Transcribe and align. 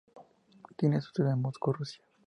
Tiene 0.77 0.99
su 0.99 1.11
sede 1.13 1.29
en 1.29 1.41
Moscú, 1.43 1.73
Rusia. 1.73 2.03